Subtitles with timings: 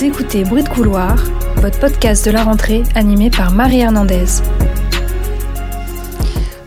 [0.00, 1.16] Écoutez Bruit de couloir,
[1.56, 4.26] votre podcast de la rentrée animé par Marie Hernandez.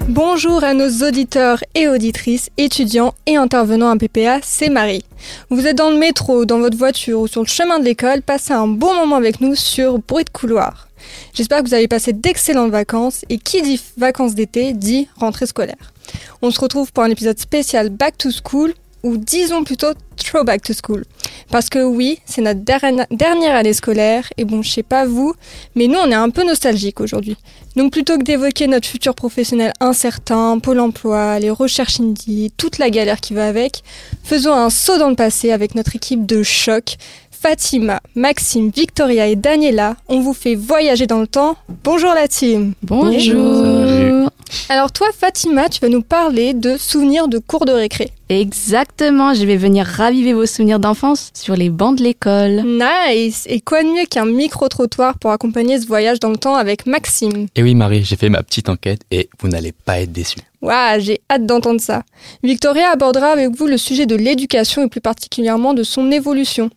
[0.09, 5.05] Bonjour à nos auditeurs et auditrices, étudiants et intervenants à PPA, c'est Marie.
[5.49, 8.51] Vous êtes dans le métro, dans votre voiture ou sur le chemin de l'école, passez
[8.51, 10.89] un bon moment avec nous sur Bruit de couloir.
[11.33, 15.93] J'espère que vous avez passé d'excellentes vacances et qui dit vacances d'été dit rentrée scolaire.
[16.41, 20.73] On se retrouve pour un épisode spécial Back to School ou disons plutôt Throwback to
[20.73, 21.05] School.
[21.49, 25.33] Parce que oui, c'est notre dernière année scolaire, et bon, je sais pas vous,
[25.75, 27.37] mais nous on est un peu nostalgique aujourd'hui.
[27.75, 32.89] Donc plutôt que d'évoquer notre futur professionnel incertain, Pôle emploi, les recherches indie, toute la
[32.89, 33.83] galère qui va avec,
[34.23, 36.97] faisons un saut dans le passé avec notre équipe de choc.
[37.41, 41.55] Fatima, Maxime, Victoria et Daniela, on vous fait voyager dans le temps.
[41.83, 44.29] Bonjour la team Bonjour
[44.67, 48.11] alors toi, Fatima, tu vas nous parler de souvenirs de cours de récré.
[48.27, 52.63] Exactement, je vais venir raviver vos souvenirs d'enfance sur les bancs de l'école.
[52.65, 56.85] Nice Et quoi de mieux qu'un micro-trottoir pour accompagner ce voyage dans le temps avec
[56.85, 57.47] Maxime?
[57.55, 60.39] Et oui Marie, j'ai fait ma petite enquête et vous n'allez pas être déçus.
[60.61, 62.03] Waouh, j'ai hâte d'entendre ça.
[62.43, 66.69] Victoria abordera avec vous le sujet de l'éducation et plus particulièrement de son évolution.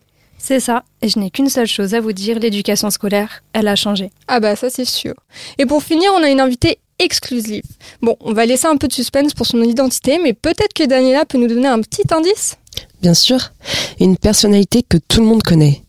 [0.47, 3.75] C'est ça, et je n'ai qu'une seule chose à vous dire, l'éducation scolaire, elle a
[3.75, 4.11] changé.
[4.27, 5.15] Ah bah ça c'est sûr.
[5.57, 7.63] Et pour finir, on a une invitée exclusive.
[8.03, 11.25] Bon, on va laisser un peu de suspense pour son identité, mais peut-être que Daniela
[11.25, 12.57] peut nous donner un petit indice
[13.01, 13.53] Bien sûr,
[13.99, 15.81] une personnalité que tout le monde connaît.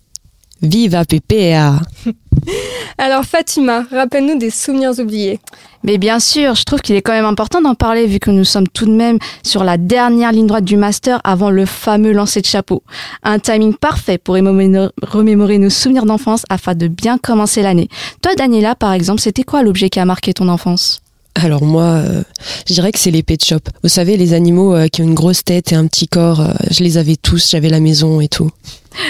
[0.62, 1.78] Viva PPA
[2.98, 5.40] Alors Fatima, rappelle-nous des souvenirs oubliés.
[5.82, 8.44] Mais bien sûr, je trouve qu'il est quand même important d'en parler vu que nous
[8.44, 12.40] sommes tout de même sur la dernière ligne droite du master avant le fameux lancer
[12.40, 12.82] de chapeau.
[13.22, 17.88] Un timing parfait pour remémorer nos souvenirs d'enfance afin de bien commencer l'année.
[18.22, 21.02] Toi Daniela par exemple, c'était quoi l'objet qui a marqué ton enfance?
[21.36, 22.22] Alors moi, euh,
[22.66, 23.60] je dirais que c'est les pet shop.
[23.82, 26.52] Vous savez, les animaux euh, qui ont une grosse tête et un petit corps, euh,
[26.70, 28.50] je les avais tous, j'avais la maison et tout.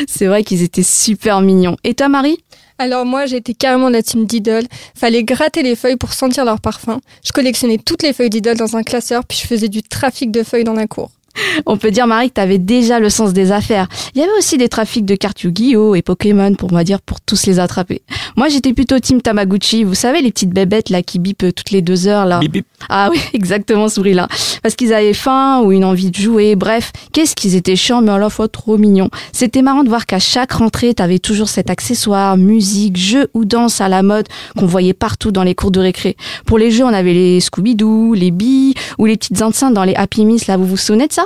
[0.08, 1.76] C'est vrai qu'ils étaient super mignons.
[1.84, 2.38] Et toi Marie?
[2.78, 4.66] Alors moi, j'étais carrément de la team Diddle.
[4.94, 7.00] Fallait gratter les feuilles pour sentir leur parfum.
[7.24, 10.42] Je collectionnais toutes les feuilles Diddle dans un classeur, puis je faisais du trafic de
[10.42, 11.10] feuilles dans la cour.
[11.66, 13.88] On peut dire, Marie, que tu avais déjà le sens des affaires.
[14.14, 15.94] Il y avait aussi des trafics de cartes Yu-Gi-Oh!
[15.94, 18.02] et Pokémon, pour moi dire, pour tous les attraper.
[18.36, 19.84] Moi, j'étais plutôt team Tamaguchi.
[19.84, 22.40] Vous savez, les petites bébêtes, là, qui bipent toutes les deux heures, là.
[22.88, 24.28] Ah oui, exactement, ce bruit-là.
[24.62, 26.56] Parce qu'ils avaient faim ou une envie de jouer.
[26.56, 29.10] Bref, qu'est-ce qu'ils étaient chiants, mais à la fois trop mignons.
[29.32, 33.80] C'était marrant de voir qu'à chaque rentrée, t'avais toujours cet accessoire, musique, jeu ou danse
[33.80, 34.26] à la mode
[34.56, 36.16] qu'on voyait partout dans les cours de récré.
[36.46, 39.94] Pour les jeux, on avait les Scooby-Doo, les billes ou les petites enceintes dans les
[39.94, 40.56] Happy Meals, là.
[40.56, 41.25] Vous vous souvenez de ça?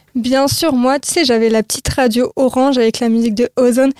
[0.15, 3.91] Bien sûr, moi, tu sais, j'avais la petite radio orange avec la musique de Ozone.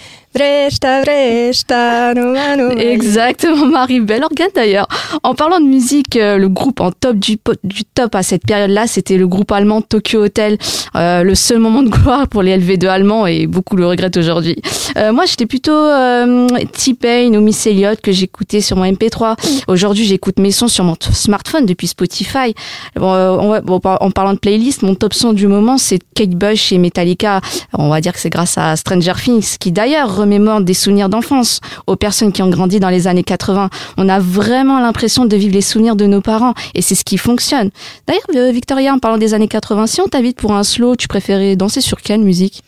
[2.78, 4.88] Exactement, Marie, bel organe d'ailleurs.
[5.24, 9.18] En parlant de musique, euh, le groupe en top du, top à cette période-là, c'était
[9.18, 10.58] le groupe allemand Tokyo Hotel.
[10.96, 14.58] Euh, le seul moment de gloire pour les LV2 allemands et beaucoup le regrettent aujourd'hui.
[14.98, 19.36] Euh, moi, j'étais plutôt euh, T-Pain ou Miss Elliott que j'écoutais sur mon MP3.
[19.68, 22.54] Aujourd'hui, j'écoute mes sons sur mon smartphone depuis Spotify.
[23.00, 27.41] En parlant de playlist, mon top son du moment, c'est Kate Bush et Metallica.
[27.73, 31.59] On va dire que c'est grâce à Stranger Things, qui d'ailleurs remémore des souvenirs d'enfance
[31.88, 33.69] aux personnes qui ont grandi dans les années 80.
[33.97, 37.17] On a vraiment l'impression de vivre les souvenirs de nos parents et c'est ce qui
[37.17, 37.69] fonctionne.
[38.07, 41.07] D'ailleurs, euh, Victoria, en parlant des années 80, si on t'invite pour un slow, tu
[41.07, 42.63] préférais danser sur quelle musique?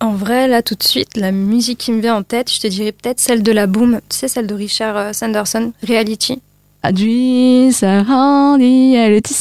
[0.00, 2.66] En vrai, là, tout de suite, la musique qui me vient en tête, je te
[2.66, 6.40] dirais peut-être celle de la Boom, tu sais, celle de Richard euh, Sanderson, Reality.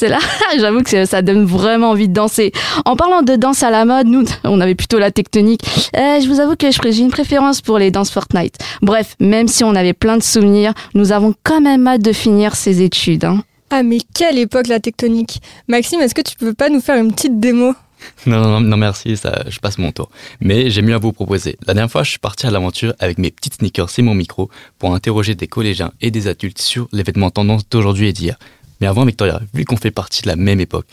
[0.09, 0.19] Là.
[0.59, 2.51] J'avoue que ça donne vraiment envie de danser.
[2.85, 5.61] En parlant de danse à la mode, nous, on avait plutôt la tectonique.
[5.95, 8.57] Euh, je vous avoue que j'ai une préférence pour les danses Fortnite.
[8.81, 12.55] Bref, même si on avait plein de souvenirs, nous avons quand même hâte de finir
[12.55, 13.25] ces études.
[13.25, 13.43] Hein.
[13.71, 17.13] Ah mais quelle époque la tectonique Maxime, est-ce que tu peux pas nous faire une
[17.13, 17.73] petite démo?
[18.25, 20.09] non, non, non, merci, ça, je passe mon tour.
[20.39, 21.57] Mais j'ai mieux à vous proposer.
[21.65, 24.49] La dernière fois, je suis parti à l'aventure avec mes petites sneakers et mon micro
[24.77, 28.37] pour interroger des collégiens et des adultes sur les vêtements tendance d'aujourd'hui et d'hier.
[28.81, 30.87] Mais avant, Victoria, vu qu'on fait partie de la même époque,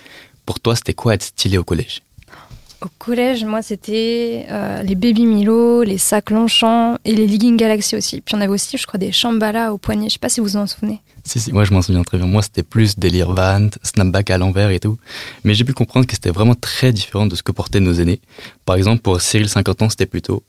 [0.45, 2.03] pour toi, c'était quoi être stylé au collège?
[2.87, 7.97] Au collège, moi, c'était euh, les Baby Milo, les sacs Longchamp et les leggings Galaxy
[7.97, 8.21] aussi.
[8.21, 10.09] Puis on avait aussi, je crois, des Shambhala au poignet.
[10.09, 11.01] Je sais pas si vous vous en souvenez.
[11.25, 12.29] Si, si, moi je m'en souviens très bien.
[12.29, 14.99] Moi c'était plus délire Vant, snapback à l'envers et tout.
[15.43, 18.21] Mais j'ai pu comprendre que c'était vraiment très différent de ce que portaient nos aînés.
[18.65, 20.45] Par exemple, pour Cyril 50 ans, c'était plutôt.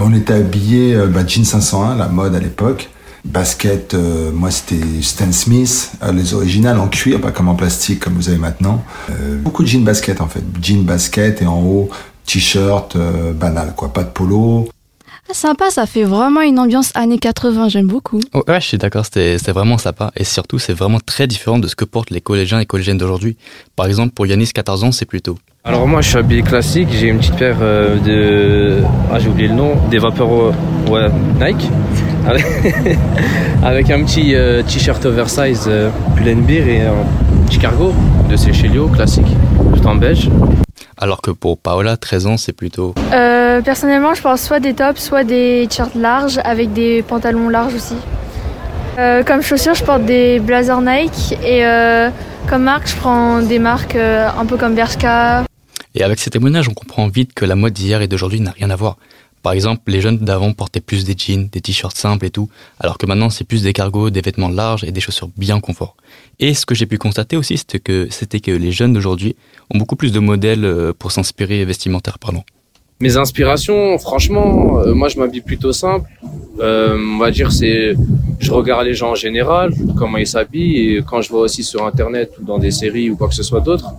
[0.00, 2.90] On était habillé euh, bah, jean 501, la mode à l'époque.
[3.24, 8.00] Basket, euh, moi c'était Stan Smith, euh, les originales en cuir, pas comme en plastique
[8.00, 8.82] comme vous avez maintenant.
[9.42, 10.42] beaucoup de jeans basket en fait.
[10.60, 11.88] Jean basket et en haut,
[12.26, 12.96] t-shirt
[13.34, 14.68] banal quoi, pas de polo.
[15.30, 18.20] Ah, sympa, ça fait vraiment une ambiance années 80, j'aime beaucoup.
[18.34, 20.10] Oh, ouais, je suis d'accord, c'est vraiment sympa.
[20.16, 23.36] Et surtout, c'est vraiment très différent de ce que portent les collégiens et collégiennes d'aujourd'hui.
[23.76, 27.06] Par exemple, pour Yanis, 14 ans, c'est plutôt Alors moi je suis habillé classique, j'ai
[27.06, 28.82] une petite paire euh, de...
[29.12, 30.52] Ah j'ai oublié le nom, des vapeurs
[30.90, 31.08] ouais,
[31.40, 31.70] Nike.
[33.62, 35.90] Avec un petit euh, t-shirt oversize euh,
[36.24, 37.92] et un petit cargo
[38.30, 39.26] de Sechelio classique,
[39.74, 40.30] tout en beige.
[40.96, 42.94] Alors que pour Paola, 13 ans, c'est plutôt...
[43.12, 47.74] Euh, personnellement, je porte soit des tops, soit des t-shirts larges avec des pantalons larges
[47.74, 47.96] aussi.
[48.98, 52.10] Euh, comme chaussures, je porte des blazers Nike et euh,
[52.48, 55.44] comme marque, je prends des marques euh, un peu comme Bershka.
[55.94, 58.70] Et avec ces témoignages, on comprend vite que la mode d'hier et d'aujourd'hui n'a rien
[58.70, 58.96] à voir.
[59.42, 62.48] Par exemple, les jeunes d'avant portaient plus des jeans, des t-shirts simples et tout,
[62.78, 65.96] alors que maintenant c'est plus des cargos, des vêtements larges et des chaussures bien confort.
[66.38, 69.34] Et ce que j'ai pu constater aussi, c'était que, c'était que les jeunes d'aujourd'hui
[69.70, 72.44] ont beaucoup plus de modèles euh, pour s'inspirer vestimentaire parlant.
[73.00, 76.08] Mes inspirations, franchement, euh, moi je m'habille plutôt simple.
[76.60, 77.94] Euh, on va dire c'est,
[78.38, 81.84] je regarde les gens en général, comment ils s'habillent, et quand je vois aussi sur
[81.84, 83.92] internet ou dans des séries ou quoi que ce soit d'autre,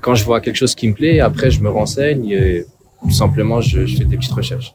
[0.00, 2.64] quand je vois quelque chose qui me plaît, après je me renseigne et
[3.02, 4.74] tout simplement je, je fais des petites recherches.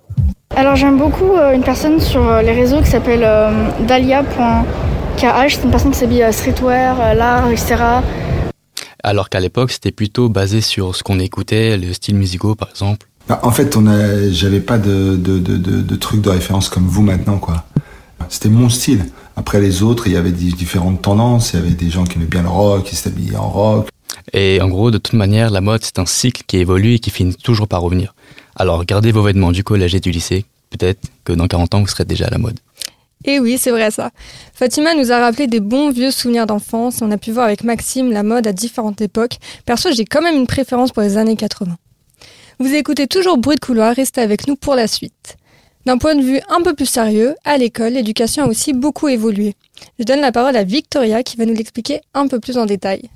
[0.55, 3.51] Alors j'aime beaucoup euh, une personne sur euh, les réseaux qui s'appelle euh,
[3.87, 5.25] Dalia.kh.
[5.49, 7.75] C'est une personne qui s'habille euh, streetwear, euh, l'art, etc.
[9.03, 13.07] Alors qu'à l'époque, c'était plutôt basé sur ce qu'on écoutait, le style musicaux par exemple.
[13.27, 16.69] Bah, en fait, on a, j'avais pas de, de, de, de, de trucs de référence
[16.69, 17.63] comme vous maintenant, quoi.
[18.29, 19.05] C'était mon style.
[19.35, 21.53] Après les autres, il y avait des différentes tendances.
[21.53, 23.89] Il y avait des gens qui aimaient bien le rock, qui s'habillaient en rock.
[24.33, 27.09] Et en gros, de toute manière, la mode, c'est un cycle qui évolue et qui
[27.09, 28.13] finit toujours par revenir.
[28.55, 30.45] Alors gardez vos vêtements du collège et du lycée.
[30.69, 32.59] Peut-être que dans 40 ans, vous serez déjà à la mode.
[33.23, 34.11] Et oui, c'est vrai ça.
[34.53, 37.01] Fatima nous a rappelé des bons vieux souvenirs d'enfance.
[37.01, 39.37] On a pu voir avec Maxime la mode à différentes époques.
[39.65, 41.75] Perso, j'ai quand même une préférence pour les années 80.
[42.59, 45.37] Vous écoutez toujours Bruit de couloir, restez avec nous pour la suite.
[45.85, 49.55] D'un point de vue un peu plus sérieux, à l'école, l'éducation a aussi beaucoup évolué.
[49.99, 53.09] Je donne la parole à Victoria qui va nous l'expliquer un peu plus en détail.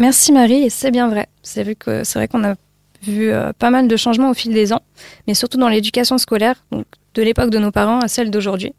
[0.00, 1.28] Merci Marie, et c'est bien vrai.
[1.42, 2.54] C'est vrai qu'on a
[3.02, 4.80] vu euh, pas mal de changements au fil des ans,
[5.26, 8.72] mais surtout dans l'éducation scolaire, donc de l'époque de nos parents à celle d'aujourd'hui.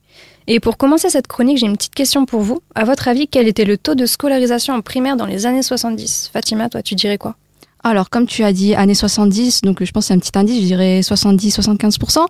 [0.47, 2.61] Et pour commencer cette chronique, j'ai une petite question pour vous.
[2.75, 6.29] À votre avis, quel était le taux de scolarisation en primaire dans les années 70
[6.33, 7.35] Fatima, toi, tu dirais quoi?
[7.83, 10.59] Alors, comme tu as dit années 70, donc je pense que c'est un petit indice,
[10.61, 12.25] je dirais 70-75%.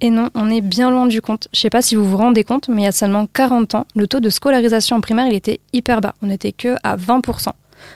[0.00, 1.48] Et non, on est bien loin du compte.
[1.52, 3.86] Je sais pas si vous vous rendez compte, mais il y a seulement 40 ans,
[3.94, 6.14] le taux de scolarisation en primaire, il était hyper bas.
[6.22, 7.50] On n'était que à 20%.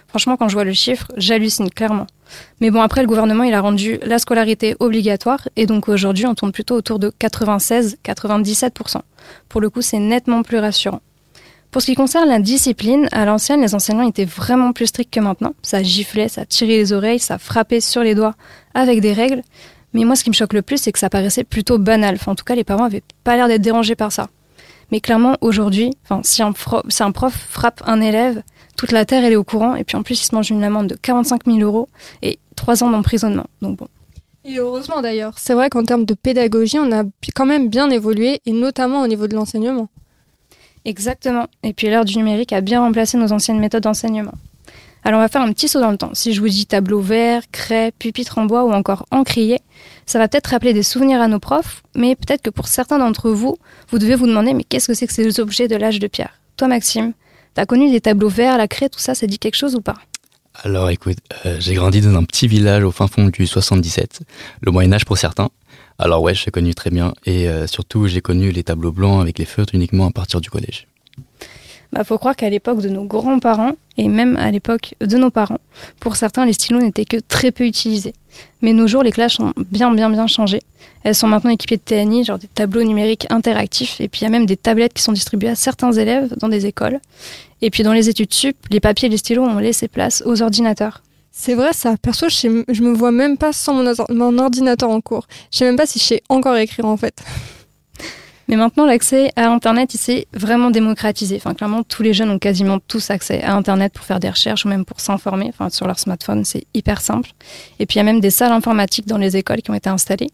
[0.09, 2.07] Franchement, quand je vois le chiffre, j'hallucine clairement.
[2.61, 6.35] Mais bon, après, le gouvernement, il a rendu la scolarité obligatoire, et donc aujourd'hui, on
[6.35, 9.01] tourne plutôt autour de 96-97%.
[9.49, 11.01] Pour le coup, c'est nettement plus rassurant.
[11.71, 15.19] Pour ce qui concerne la discipline, à l'ancienne, les enseignants étaient vraiment plus stricts que
[15.19, 15.55] maintenant.
[15.63, 18.35] Ça giflait, ça tirait les oreilles, ça frappait sur les doigts
[18.75, 19.43] avec des règles.
[19.93, 22.17] Mais moi, ce qui me choque le plus, c'est que ça paraissait plutôt banal.
[22.27, 24.29] En tout cas, les parents avaient pas l'air d'être dérangés par ça.
[24.93, 25.91] Mais clairement, aujourd'hui,
[26.23, 28.43] si un prof frappe un élève,
[28.77, 29.75] toute la terre, elle est au courant.
[29.75, 31.89] Et puis en plus, il se mange une amende de 45 000 euros
[32.23, 33.47] et 3 ans d'emprisonnement.
[33.63, 33.89] Donc bon.
[34.45, 35.35] Et heureusement d'ailleurs.
[35.39, 37.05] C'est vrai qu'en termes de pédagogie, on a
[37.35, 39.89] quand même bien évolué, et notamment au niveau de l'enseignement.
[40.85, 41.47] Exactement.
[41.63, 44.35] Et puis l'ère du numérique a bien remplacé nos anciennes méthodes d'enseignement.
[45.03, 46.15] Alors on va faire un petit saut dans le temps.
[46.15, 49.61] Si je vous dis tableau vert, craie, pupitre en bois ou encore encrier,
[50.07, 53.31] ça va peut-être rappeler des souvenirs à nos profs, mais peut-être que pour certains d'entre
[53.31, 53.57] vous,
[53.91, 56.41] vous devez vous demander mais qu'est-ce que c'est que ces objets de l'âge de pierre?
[56.57, 57.13] Toi Maxime,
[57.55, 59.97] t'as connu des tableaux verts, la craie, tout ça, ça dit quelque chose ou pas?
[60.63, 64.21] Alors écoute, euh, j'ai grandi dans un petit village au fin fond du 77,
[64.61, 65.51] le Moyen-Âge pour certains.
[65.99, 69.39] Alors ouais, j'ai connu très bien et euh, surtout j'ai connu les tableaux blancs avec
[69.39, 70.87] les feutres uniquement à partir du collège.
[71.95, 75.61] Bah, faut croire qu'à l'époque de nos grands-parents, et même à l'époque de nos parents,
[76.01, 78.15] pour certains, les stylos n'étaient que très peu utilisés.
[78.63, 80.61] Mais nos jours, les classes ont bien, bien, bien changé.
[81.05, 84.27] Elles sont maintenant équipées de TNI, genre des tableaux numériques interactifs, et puis il y
[84.27, 86.99] a même des tablettes qui sont distribuées à certains élèves dans des écoles.
[87.63, 90.43] Et puis dans les études sup, les papiers et les stylos ont laissé place aux
[90.43, 91.03] ordinateurs.
[91.31, 91.97] C'est vrai ça.
[91.97, 95.27] Perso, je, sais- me vois même pas sans mon, mon ordinateur en cours.
[95.53, 97.23] Je sais même pas si je sais encore écrire en fait.
[98.49, 101.37] Mais maintenant, l'accès à Internet, il s'est vraiment démocratisé.
[101.37, 104.65] Enfin, clairement, tous les jeunes ont quasiment tous accès à Internet pour faire des recherches
[104.65, 105.47] ou même pour s'informer.
[105.49, 107.31] Enfin, sur leur smartphone, c'est hyper simple.
[107.79, 109.89] Et puis, il y a même des salles informatiques dans les écoles qui ont été
[109.89, 110.31] installées.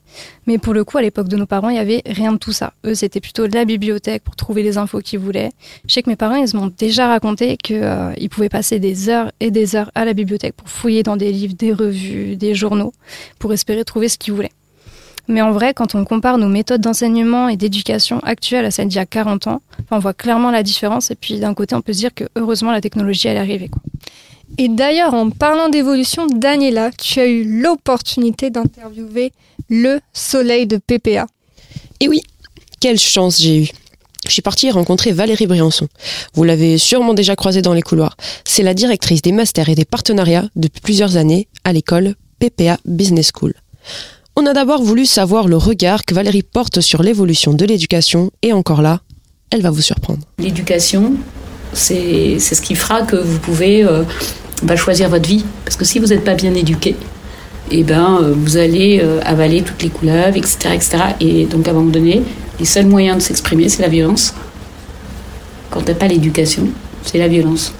[0.46, 2.52] Mais pour le coup, à l'époque de nos parents, il y avait rien de tout
[2.52, 2.72] ça.
[2.84, 5.50] Eux, c'était plutôt la bibliothèque pour trouver les infos qu'ils voulaient.
[5.86, 9.50] Je sais que mes parents, ils m'ont déjà raconté qu'ils pouvaient passer des heures et
[9.50, 12.92] des heures à la bibliothèque pour fouiller dans des livres, des revues, des journaux,
[13.38, 14.50] pour espérer trouver ce qu'ils voulaient.
[15.28, 18.96] Mais en vrai, quand on compare nos méthodes d'enseignement et d'éducation actuelles à celles d'il
[18.96, 21.10] y a 40 ans, on voit clairement la différence.
[21.10, 23.70] Et puis d'un côté, on peut se dire que heureusement la technologie elle est arrivée.
[24.58, 29.32] Et d'ailleurs, en parlant d'évolution, Daniela, tu as eu l'opportunité d'interviewer
[29.68, 31.26] le soleil de PPA.
[32.00, 32.22] Et oui,
[32.80, 33.70] quelle chance j'ai eue.
[34.26, 35.88] Je suis partie rencontrer Valérie Briançon.
[36.34, 38.16] Vous l'avez sûrement déjà croisée dans les couloirs.
[38.44, 43.30] C'est la directrice des masters et des partenariats depuis plusieurs années à l'école PPA Business
[43.34, 43.54] School.
[44.42, 48.54] On a d'abord voulu savoir le regard que Valérie porte sur l'évolution de l'éducation et
[48.54, 49.02] encore là,
[49.50, 50.20] elle va vous surprendre.
[50.38, 51.12] L'éducation,
[51.74, 54.02] c'est ce qui fera que vous pouvez euh,
[54.62, 55.44] bah, choisir votre vie.
[55.66, 56.96] Parce que si vous n'êtes pas bien éduqué,
[57.70, 60.98] eh ben, euh, vous allez euh, avaler toutes les couleuvres, etc., etc.
[61.20, 62.22] Et donc, à un moment donné,
[62.58, 64.32] les seuls moyens de s'exprimer, c'est la violence.
[65.68, 66.66] Quand t'as pas l'éducation,
[67.04, 67.74] c'est la violence.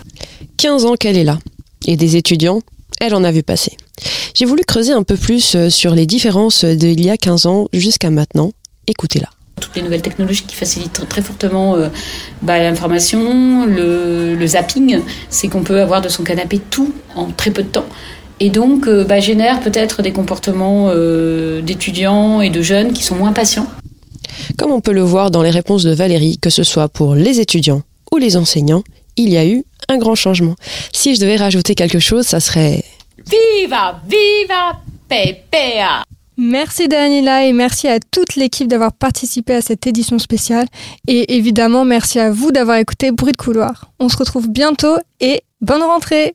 [0.59, 1.39] 15 ans qu'elle est là.
[1.87, 2.61] Et des étudiants,
[3.01, 3.79] elle en a vu passer.
[4.35, 7.69] J'ai voulu creuser un peu plus euh, sur les différences d'il y a 15 ans
[7.73, 8.53] jusqu'à maintenant.
[8.87, 9.29] Écoutez-la.
[9.61, 11.89] Toutes les nouvelles technologies qui facilitent très fortement euh,
[12.43, 17.51] bah, l'information, le, le zapping, c'est qu'on peut avoir de son canapé tout en très
[17.51, 17.87] peu de temps.
[18.41, 23.15] Et donc, euh, bah, génère peut-être des comportements euh, d'étudiants et de jeunes qui sont
[23.15, 23.67] moins patients.
[24.57, 27.39] Comme on peut le voir dans les réponses de Valérie, que ce soit pour les
[27.39, 28.83] étudiants ou les enseignants,
[29.17, 30.57] il y a eu un grand changement.
[30.93, 32.83] Si je devais rajouter quelque chose, ça serait
[33.27, 36.05] Viva, viva, PPA
[36.37, 40.67] Merci Daniela et merci à toute l'équipe d'avoir participé à cette édition spéciale.
[41.07, 43.91] Et évidemment, merci à vous d'avoir écouté Bruit de couloir.
[43.99, 46.35] On se retrouve bientôt et bonne rentrée